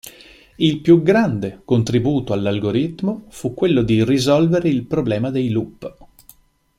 [0.55, 5.95] Il più grande contributo all'algoritmo fu quello di risolvere il problema dei loop.